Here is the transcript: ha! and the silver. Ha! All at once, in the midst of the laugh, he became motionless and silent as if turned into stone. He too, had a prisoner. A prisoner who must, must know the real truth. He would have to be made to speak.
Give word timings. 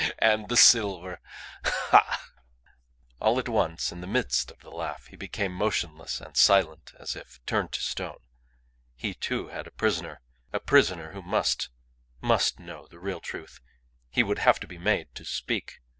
ha! 0.03 0.09
and 0.17 0.49
the 0.49 0.57
silver. 0.57 1.21
Ha! 1.63 2.27
All 3.21 3.37
at 3.37 3.47
once, 3.47 3.91
in 3.91 4.01
the 4.01 4.07
midst 4.07 4.49
of 4.49 4.59
the 4.61 4.71
laugh, 4.71 5.05
he 5.05 5.15
became 5.15 5.51
motionless 5.51 6.19
and 6.19 6.35
silent 6.35 6.91
as 6.99 7.15
if 7.15 7.39
turned 7.45 7.67
into 7.67 7.81
stone. 7.81 8.17
He 8.95 9.13
too, 9.13 9.49
had 9.49 9.67
a 9.67 9.71
prisoner. 9.71 10.21
A 10.51 10.59
prisoner 10.59 11.11
who 11.11 11.21
must, 11.21 11.69
must 12.19 12.57
know 12.59 12.87
the 12.87 12.97
real 12.97 13.19
truth. 13.19 13.59
He 14.09 14.23
would 14.23 14.39
have 14.39 14.59
to 14.61 14.67
be 14.67 14.79
made 14.79 15.13
to 15.13 15.23
speak. 15.23 15.81